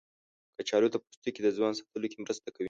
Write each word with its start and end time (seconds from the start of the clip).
کچالو 0.57 0.87
د 0.91 0.95
پوستکي 1.03 1.41
د 1.43 1.47
ځوان 1.57 1.73
ساتلو 1.79 2.07
کې 2.11 2.17
مرسته 2.23 2.47
کوي. 2.53 2.59